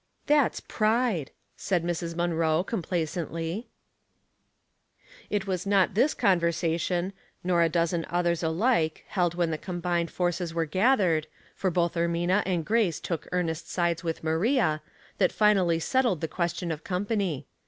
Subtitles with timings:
[0.33, 2.15] "That's pride," said Mrs.
[2.15, 3.65] Munroe, comply cently.
[5.29, 9.51] 214 Household Puzzles, It was not this conversation, nor a dozen others like, held when
[9.51, 14.23] the combined forces were gathered, for both Ermina and Grace took ear nest bides with
[14.23, 14.81] Maria,
[15.19, 17.45] that finally settled the question of company.